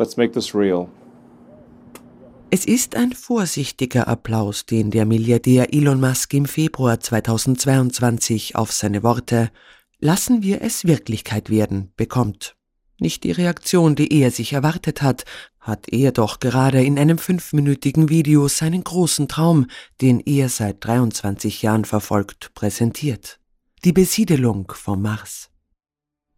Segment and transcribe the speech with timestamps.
[0.00, 0.88] Let's make this real.
[2.50, 9.02] Es ist ein vorsichtiger Applaus, den der Milliardär Elon Musk im Februar 2022 auf seine
[9.02, 9.50] Worte
[9.98, 12.56] Lassen wir es Wirklichkeit werden bekommt.
[12.98, 15.26] Nicht die Reaktion, die er sich erwartet hat,
[15.58, 19.66] hat er doch gerade in einem fünfminütigen Video seinen großen Traum,
[20.00, 23.38] den er seit 23 Jahren verfolgt, präsentiert.
[23.84, 25.49] Die Besiedelung vom Mars.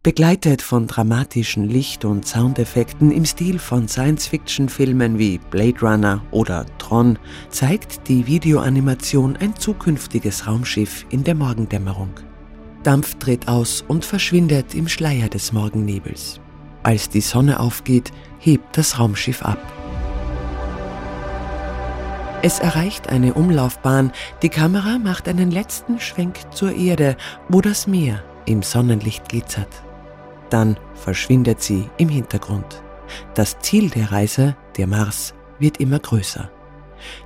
[0.03, 7.17] Begleitet von dramatischen Licht- und Soundeffekten im Stil von Science-Fiction-Filmen wie Blade Runner oder Tron
[7.47, 12.09] zeigt die Videoanimation ein zukünftiges Raumschiff in der Morgendämmerung.
[12.83, 16.41] Dampf tritt aus und verschwindet im Schleier des Morgennebels.
[16.83, 19.59] Als die Sonne aufgeht, hebt das Raumschiff ab.
[22.41, 27.15] Es erreicht eine Umlaufbahn, die Kamera macht einen letzten Schwenk zur Erde,
[27.47, 29.69] wo das Meer im Sonnenlicht glitzert.
[30.49, 32.83] Dann verschwindet sie im Hintergrund.
[33.35, 36.49] Das Ziel der Reise, der Mars, wird immer größer.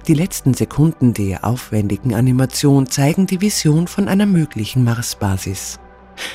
[0.07, 5.79] Die letzten Sekunden der aufwendigen Animation zeigen die Vision von einer möglichen Marsbasis.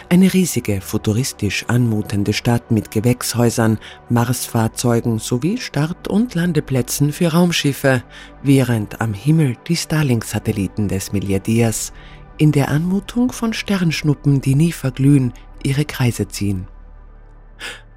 [0.08, 3.78] Eine riesige, futuristisch anmutende Stadt mit Gewächshäusern,
[4.10, 8.04] Marsfahrzeugen sowie Start- und Landeplätzen für Raumschiffe,
[8.42, 11.92] während am Himmel die Starlink-Satelliten des Milliardärs
[12.38, 15.32] in der Anmutung von Sternschnuppen, die nie verglühen,
[15.64, 16.68] ihre Kreise ziehen.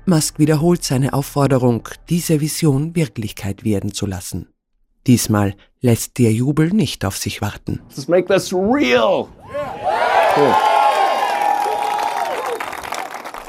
[0.07, 4.49] Musk wiederholt seine Aufforderung, diese Vision Wirklichkeit werden zu lassen.
[5.07, 7.81] Diesmal lässt der Jubel nicht auf sich warten.
[7.89, 9.27] Let's make this real.
[10.35, 10.53] Cool.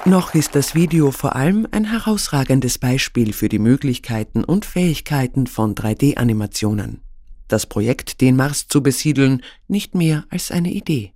[0.05, 5.75] Noch ist das Video vor allem ein herausragendes Beispiel für die Möglichkeiten und Fähigkeiten von
[5.75, 7.01] 3D-Animationen.
[7.49, 11.13] Das Projekt, den Mars zu besiedeln, nicht mehr als eine Idee.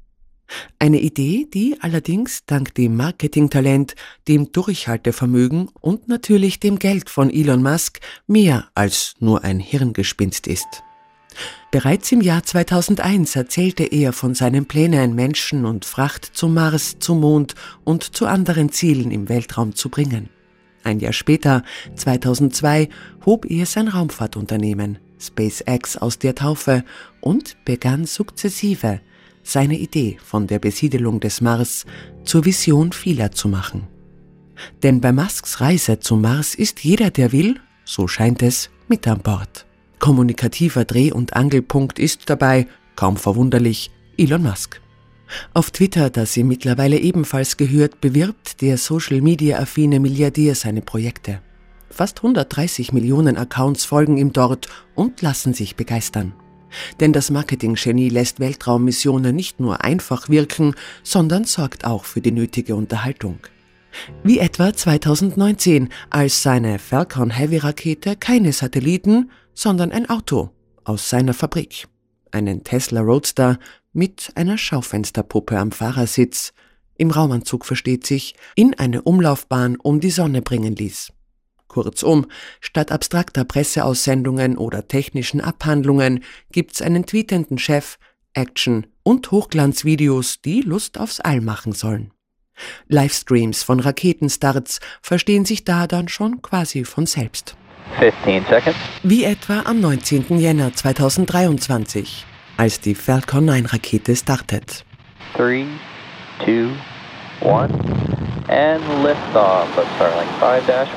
[0.78, 3.94] Eine Idee, die allerdings dank dem Marketingtalent,
[4.28, 10.82] dem Durchhaltevermögen und natürlich dem Geld von Elon Musk mehr als nur ein Hirngespinst ist.
[11.70, 17.20] Bereits im Jahr 2001 erzählte er von seinen Plänen, Menschen und Fracht zum Mars, zum
[17.20, 20.28] Mond und zu anderen Zielen im Weltraum zu bringen.
[20.82, 21.62] Ein Jahr später,
[21.94, 22.88] 2002,
[23.24, 26.84] hob er sein Raumfahrtunternehmen SpaceX aus der Taufe
[27.20, 29.00] und begann sukzessive
[29.42, 31.86] seine Idee von der Besiedelung des Mars
[32.24, 33.86] zur Vision vieler zu machen.
[34.82, 39.20] Denn bei Musks Reise zum Mars ist jeder, der will, so scheint es, mit an
[39.20, 39.66] Bord.
[39.98, 44.80] Kommunikativer Dreh- und Angelpunkt ist dabei, kaum verwunderlich, Elon Musk.
[45.54, 51.40] Auf Twitter, das ihm mittlerweile ebenfalls gehört, bewirbt der Social-Media-affine Milliardär seine Projekte.
[51.88, 56.32] Fast 130 Millionen Accounts folgen ihm dort und lassen sich begeistern.
[57.00, 62.76] Denn das Marketing-Genie lässt Weltraummissionen nicht nur einfach wirken, sondern sorgt auch für die nötige
[62.76, 63.38] Unterhaltung.
[64.22, 70.50] Wie etwa 2019, als seine Falcon Heavy Rakete keine Satelliten, sondern ein Auto
[70.84, 71.88] aus seiner Fabrik,
[72.30, 73.58] einen Tesla Roadster
[73.92, 76.52] mit einer Schaufensterpuppe am Fahrersitz,
[76.96, 81.12] im Raumanzug versteht sich, in eine Umlaufbahn um die Sonne bringen ließ.
[81.70, 82.26] Kurzum,
[82.60, 86.22] statt abstrakter Presseaussendungen oder technischen Abhandlungen
[86.52, 87.96] gibt's einen tweetenden Chef,
[88.34, 92.12] Action und Hochglanzvideos, die Lust aufs All machen sollen.
[92.88, 97.56] Livestreams von Raketenstarts verstehen sich da dann schon quasi von selbst.
[97.98, 98.76] 15 seconds.
[99.02, 100.38] Wie etwa am 19.
[100.38, 102.26] Jänner 2023,
[102.56, 104.84] als die Falcon 9 Rakete startet.
[105.36, 105.64] 3,
[106.44, 106.68] 2,
[107.40, 107.72] 1,
[108.48, 110.28] and liftoff of Starlink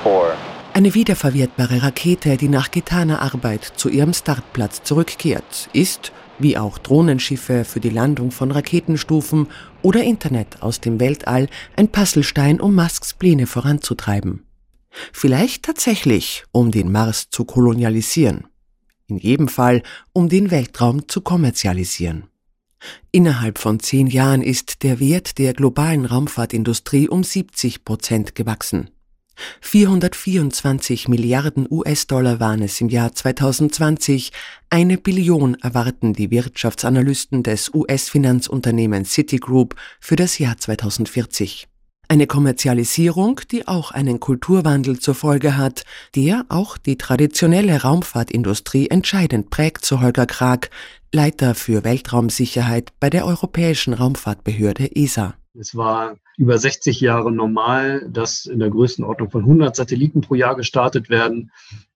[0.03, 0.52] 5-4.
[0.75, 7.63] Eine wiederverwertbare Rakete, die nach getaner Arbeit zu ihrem Startplatz zurückkehrt, ist, wie auch Drohnenschiffe
[7.63, 9.49] für die Landung von Raketenstufen
[9.83, 14.47] oder Internet aus dem Weltall, ein Puzzlestein, um Musks Pläne voranzutreiben.
[15.11, 18.47] Vielleicht tatsächlich, um den Mars zu kolonialisieren.
[19.05, 22.23] In jedem Fall, um den Weltraum zu kommerzialisieren.
[23.11, 28.89] Innerhalb von zehn Jahren ist der Wert der globalen Raumfahrtindustrie um 70 Prozent gewachsen.
[29.61, 34.31] 424 Milliarden US-Dollar waren es im Jahr 2020,
[34.69, 41.67] eine Billion erwarten die Wirtschaftsanalysten des US-Finanzunternehmens Citigroup für das Jahr 2040.
[42.13, 45.83] Eine Kommerzialisierung, die auch einen Kulturwandel zur Folge hat,
[46.15, 50.69] der auch die traditionelle Raumfahrtindustrie entscheidend prägt, so Holger Krag,
[51.11, 55.33] Leiter für Weltraumsicherheit bei der Europäischen Raumfahrtbehörde ESA.
[55.59, 60.55] Es war über 60 Jahre normal, dass in der Größenordnung von 100 Satelliten pro Jahr
[60.55, 61.49] gestartet werden.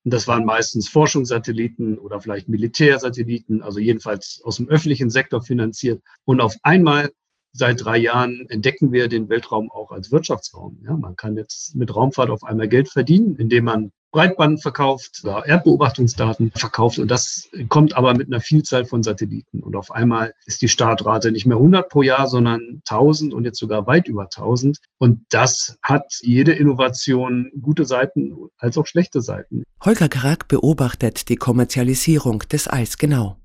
[0.04, 6.02] Und das waren meistens Forschungssatelliten oder vielleicht Militärsatelliten, also jedenfalls aus dem öffentlichen Sektor finanziert.
[6.26, 7.12] Und auf einmal
[7.54, 10.80] Seit drei Jahren entdecken wir den Weltraum auch als Wirtschaftsraum.
[10.86, 16.52] Ja, man kann jetzt mit Raumfahrt auf einmal Geld verdienen, indem man Breitband verkauft, Erdbeobachtungsdaten
[16.56, 19.62] verkauft und das kommt aber mit einer Vielzahl von Satelliten.
[19.62, 23.60] Und auf einmal ist die Startrate nicht mehr 100 pro Jahr, sondern 1000 und jetzt
[23.60, 24.80] sogar weit über 1000.
[24.98, 29.64] Und das hat jede Innovation gute Seiten als auch schlechte Seiten.
[29.84, 33.36] Holger Krag beobachtet die Kommerzialisierung des Alls genau.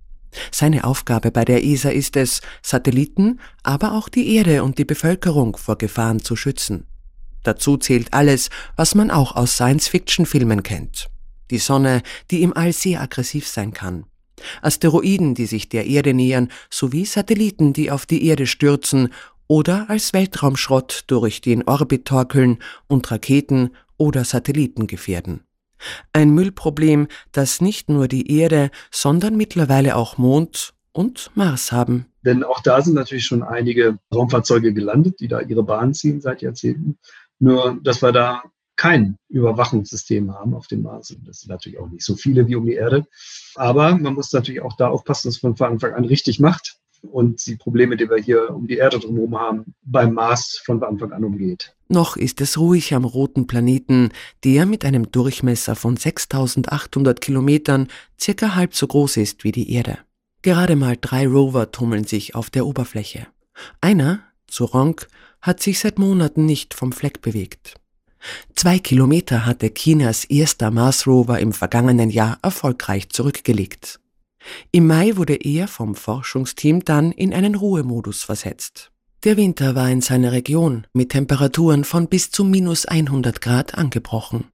[0.50, 5.56] Seine Aufgabe bei der ESA ist es, Satelliten, aber auch die Erde und die Bevölkerung
[5.56, 6.86] vor Gefahren zu schützen.
[7.42, 11.08] Dazu zählt alles, was man auch aus Science-Fiction-Filmen kennt.
[11.50, 14.04] Die Sonne, die im All sehr aggressiv sein kann.
[14.62, 19.12] Asteroiden, die sich der Erde nähern, sowie Satelliten, die auf die Erde stürzen
[19.48, 22.58] oder als Weltraumschrott durch den Orbit torkeln
[22.88, 25.44] und Raketen oder Satelliten gefährden.
[26.12, 32.06] Ein Müllproblem, das nicht nur die Erde, sondern mittlerweile auch Mond und Mars haben.
[32.24, 36.42] Denn auch da sind natürlich schon einige Raumfahrzeuge gelandet, die da ihre Bahn ziehen seit
[36.42, 36.98] Jahrzehnten.
[37.38, 38.42] Nur, dass wir da
[38.76, 41.14] kein Überwachungssystem haben auf dem Mars.
[41.24, 43.06] Das sind natürlich auch nicht so viele wie um die Erde.
[43.54, 47.44] Aber man muss natürlich auch da aufpassen, dass man von Anfang an richtig macht und
[47.46, 51.24] die Probleme, die wir hier um die Erde drumherum haben, beim Mars von Anfang an
[51.24, 51.74] umgeht.
[51.88, 54.10] Noch ist es ruhig am roten Planeten,
[54.44, 57.88] der mit einem Durchmesser von 6800 Kilometern
[58.18, 59.98] circa halb so groß ist wie die Erde.
[60.42, 63.26] Gerade mal drei Rover tummeln sich auf der Oberfläche.
[63.80, 65.00] Einer, Zurong,
[65.40, 67.74] hat sich seit Monaten nicht vom Fleck bewegt.
[68.54, 73.98] Zwei Kilometer hatte Chinas erster Mars Rover im vergangenen Jahr erfolgreich zurückgelegt.
[74.70, 78.90] Im Mai wurde er vom Forschungsteam dann in einen Ruhemodus versetzt.
[79.24, 84.46] Der Winter war in seiner Region mit Temperaturen von bis zu minus 100 Grad angebrochen.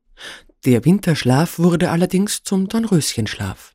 [0.67, 3.75] Der Winterschlaf wurde allerdings zum Dornröschenschlaf.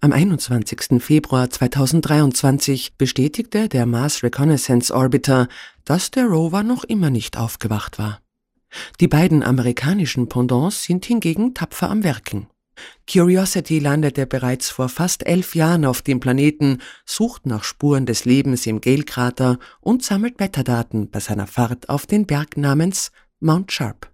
[0.00, 1.02] Am 21.
[1.02, 5.46] Februar 2023 bestätigte der Mars Reconnaissance Orbiter,
[5.84, 8.20] dass der Rover noch immer nicht aufgewacht war.
[9.00, 12.46] Die beiden amerikanischen Pendants sind hingegen tapfer am Werken.
[13.10, 18.66] Curiosity landete bereits vor fast elf Jahren auf dem Planeten, sucht nach Spuren des Lebens
[18.66, 23.10] im Gale-Krater und sammelt Wetterdaten bei seiner Fahrt auf den Berg namens
[23.40, 24.10] Mount Sharp.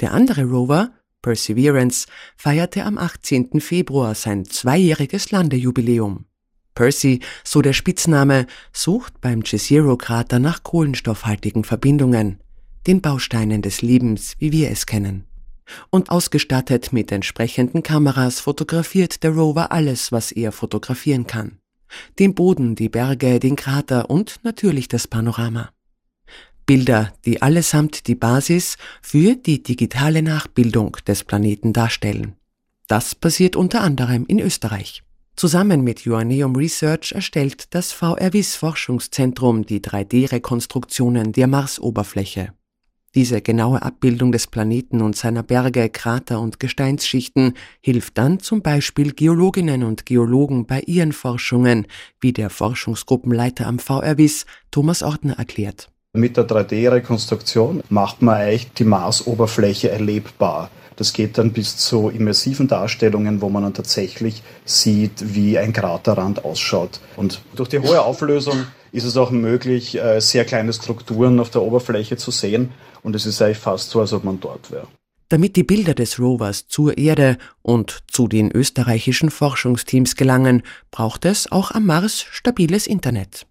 [0.00, 0.92] Der andere Rover,
[1.22, 3.60] Perseverance feierte am 18.
[3.60, 6.24] Februar sein zweijähriges Landejubiläum.
[6.74, 12.38] Percy, so der Spitzname, sucht beim Jezero-Krater nach kohlenstoffhaltigen Verbindungen,
[12.86, 15.27] den Bausteinen des Lebens, wie wir es kennen.
[15.90, 21.58] Und ausgestattet mit entsprechenden Kameras fotografiert der Rover alles, was er fotografieren kann.
[22.18, 25.70] Den Boden, die Berge, den Krater und natürlich das Panorama.
[26.66, 32.34] Bilder, die allesamt die Basis für die digitale Nachbildung des Planeten darstellen.
[32.88, 35.02] Das passiert unter anderem in Österreich.
[35.34, 42.52] Zusammen mit Joanneum Research erstellt das VRWIS Forschungszentrum die 3D-Rekonstruktionen der Marsoberfläche.
[43.18, 49.12] Diese genaue Abbildung des Planeten und seiner Berge, Krater und Gesteinsschichten hilft dann zum Beispiel
[49.12, 51.88] Geologinnen und Geologen bei ihren Forschungen,
[52.20, 55.90] wie der Forschungsgruppenleiter am VRWIS Thomas Ortner erklärt.
[56.12, 60.70] Mit der 3D-Rekonstruktion macht man eigentlich die Marsoberfläche erlebbar.
[60.94, 66.44] Das geht dann bis zu immersiven Darstellungen, wo man dann tatsächlich sieht, wie ein Kraterrand
[66.44, 67.00] ausschaut.
[67.16, 71.62] Und durch die hohe Auflösung ist es auch möglich, äh, sehr kleine Strukturen auf der
[71.62, 72.70] Oberfläche zu sehen.
[73.02, 74.88] Und es ist eigentlich fast so, als ob man dort wäre.
[75.28, 81.52] Damit die Bilder des Rovers zur Erde und zu den österreichischen Forschungsteams gelangen, braucht es
[81.52, 83.46] auch am Mars stabiles Internet.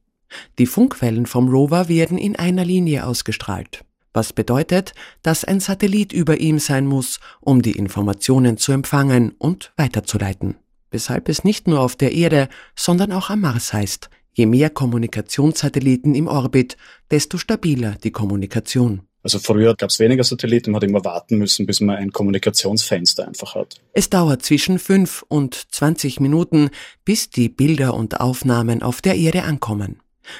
[0.58, 6.40] Die Funkwellen vom Rover werden in einer Linie ausgestrahlt, was bedeutet, dass ein Satellit über
[6.40, 10.56] ihm sein muss, um die Informationen zu empfangen und weiterzuleiten.
[10.90, 16.14] Weshalb es nicht nur auf der Erde, sondern auch am Mars heißt, je mehr Kommunikationssatelliten
[16.14, 16.78] im Orbit,
[17.10, 19.02] desto stabiler die Kommunikation.
[19.24, 23.28] Also früher gab es weniger Satelliten, man hat immer warten müssen, bis man ein Kommunikationsfenster
[23.28, 23.82] einfach hat.
[23.94, 26.70] Es dauert zwischen 5 und 20 Minuten,
[27.04, 30.00] bis die Bilder und Aufnahmen auf der Erde ankommen.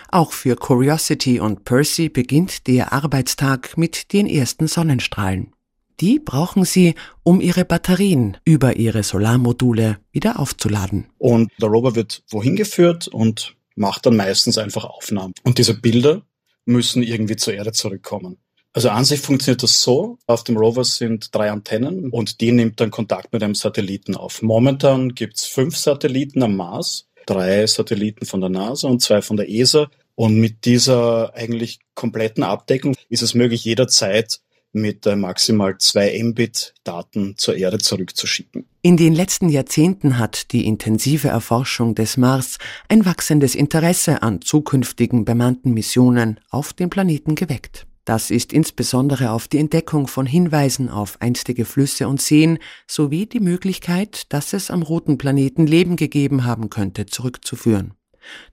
[0.10, 5.54] Auch für Curiosity und Percy beginnt der Arbeitstag mit den ersten Sonnenstrahlen.
[6.00, 11.08] Die brauchen sie, um ihre Batterien über ihre Solarmodule wieder aufzuladen.
[11.18, 15.34] Und der Rover wird wohin geführt und macht dann meistens einfach Aufnahmen.
[15.44, 16.24] Und diese Bilder
[16.66, 18.38] müssen irgendwie zur Erde zurückkommen.
[18.74, 20.20] Also an sich funktioniert das so.
[20.28, 24.42] Auf dem Rover sind drei Antennen und die nimmt dann Kontakt mit einem Satelliten auf.
[24.42, 29.50] Momentan gibt's fünf Satelliten am Mars drei Satelliten von der NASA und zwei von der
[29.50, 29.90] ESA.
[30.16, 34.40] Und mit dieser eigentlich kompletten Abdeckung ist es möglich, jederzeit
[34.78, 38.66] mit maximal 2 Mbit Daten zur Erde zurückzuschicken.
[38.82, 42.58] In den letzten Jahrzehnten hat die intensive Erforschung des Mars
[42.88, 47.86] ein wachsendes Interesse an zukünftigen bemannten Missionen auf den Planeten geweckt.
[48.06, 53.42] Das ist insbesondere auf die Entdeckung von Hinweisen auf einstige Flüsse und Seen sowie die
[53.42, 57.96] Möglichkeit, dass es am roten Planeten Leben gegeben haben könnte, zurückzuführen.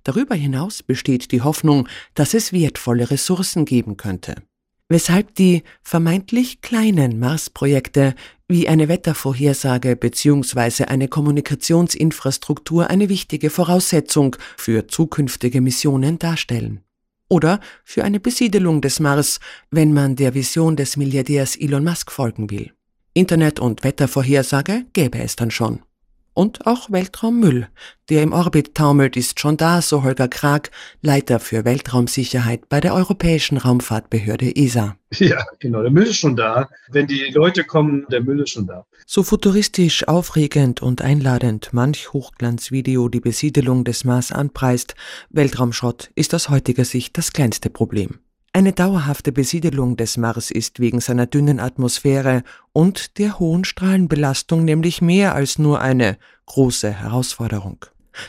[0.03, 4.43] Darüber hinaus besteht die Hoffnung, dass es wertvolle Ressourcen geben könnte.
[4.89, 8.15] Weshalb die vermeintlich kleinen Mars-Projekte
[8.49, 10.85] wie eine Wettervorhersage bzw.
[10.85, 16.81] eine Kommunikationsinfrastruktur eine wichtige Voraussetzung für zukünftige Missionen darstellen
[17.29, 22.51] oder für eine Besiedelung des Mars, wenn man der Vision des Milliardärs Elon Musk folgen
[22.51, 22.73] will.
[23.15, 25.81] Internet- und Wettervorhersage gäbe es dann schon.
[26.35, 27.69] Und auch Weltraummüll,
[28.11, 32.93] der im Orbit taumelt, ist schon da, so Holger Krag, Leiter für Weltraumsicherheit bei der
[32.93, 34.97] Europäischen Raumfahrtbehörde ESA.
[35.13, 36.69] Ja, genau, der Müll ist schon da.
[36.91, 38.85] Wenn die Leute kommen, der Müll ist schon da.
[39.07, 44.97] So futuristisch, aufregend und einladend manch Hochglanzvideo die Besiedelung des Mars anpreist,
[45.31, 48.19] Weltraumschrott ist aus heutiger Sicht das kleinste Problem.
[48.57, 55.03] Eine dauerhafte Besiedelung des Mars ist wegen seiner dünnen Atmosphäre und der hohen Strahlenbelastung nämlich
[55.03, 57.85] mehr als nur eine große Herausforderung.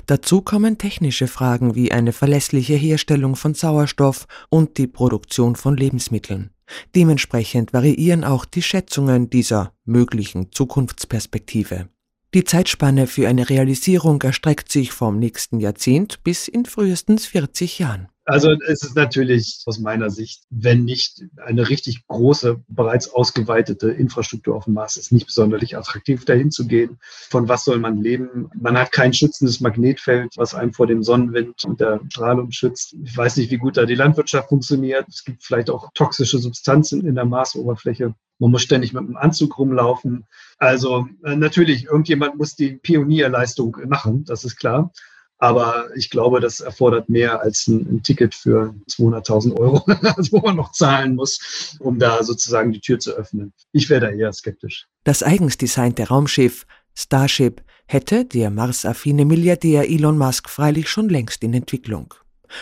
[0.07, 6.49] Dazu kommen technische Fragen wie eine verlässliche Herstellung von Sauerstoff und die Produktion von Lebensmitteln.
[6.95, 11.89] Dementsprechend variieren auch die Schätzungen dieser möglichen Zukunftsperspektive.
[12.33, 18.07] Die Zeitspanne für eine Realisierung erstreckt sich vom nächsten Jahrzehnt bis in frühestens 40 Jahren.
[18.25, 24.55] Also es ist natürlich aus meiner Sicht, wenn nicht eine richtig große, bereits ausgeweitete Infrastruktur
[24.55, 26.97] auf dem Mars ist, nicht besonders attraktiv, dahin zu gehen.
[27.29, 28.49] Von was soll man leben?
[28.59, 32.95] Man hat kein schützendes Magnetfeld, was einem vor dem Sonnenwind und der Strahlung schützt.
[33.03, 35.07] Ich weiß nicht, wie gut da die Landwirtschaft funktioniert.
[35.07, 38.15] Es gibt vielleicht auch toxische Substanzen in der Marsoberfläche.
[38.39, 40.25] Man muss ständig mit einem Anzug rumlaufen.
[40.57, 44.91] Also äh, natürlich, irgendjemand muss die Pionierleistung machen, das ist klar.
[45.37, 49.79] Aber ich glaube, das erfordert mehr als ein, ein Ticket für 200.000 Euro,
[50.31, 53.53] wo man noch zahlen muss, um da sozusagen die Tür zu öffnen.
[53.71, 54.87] Ich wäre da eher skeptisch.
[55.03, 56.65] Das eigens designte Raumschiff
[56.97, 62.13] Starship hätte der marsaffine Milliardär Elon Musk freilich schon längst in Entwicklung.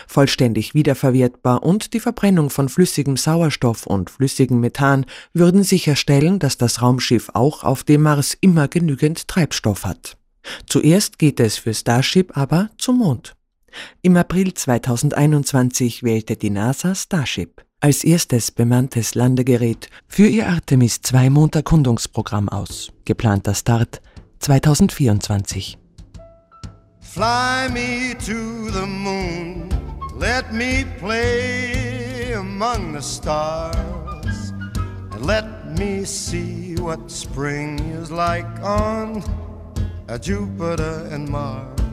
[0.08, 6.82] Vollständig wiederverwertbar und die Verbrennung von flüssigem Sauerstoff und flüssigem Methan würden sicherstellen, dass das
[6.82, 10.16] Raumschiff auch auf dem Mars immer genügend Treibstoff hat.
[10.66, 13.34] Zuerst geht es für Starship aber zum Mond.
[14.02, 21.28] Im April 2021 wählte die NASA Starship als erstes bemanntes Landegerät für ihr Artemis 2
[21.28, 22.90] Monderkundungsprogramm aus.
[23.04, 24.00] Geplanter Start
[24.38, 25.78] 2024.
[27.00, 29.68] Fly me to the moon,
[30.18, 34.52] let me play among the stars,
[35.12, 35.44] and let
[35.78, 39.22] me see what spring is like on
[40.20, 41.83] Jupiter and Mars.